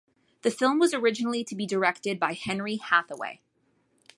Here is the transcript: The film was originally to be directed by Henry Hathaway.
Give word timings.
The 0.41 0.49
film 0.49 0.79
was 0.79 0.95
originally 0.95 1.43
to 1.43 1.55
be 1.55 1.67
directed 1.67 2.19
by 2.19 2.33
Henry 2.33 2.77
Hathaway. 2.77 3.39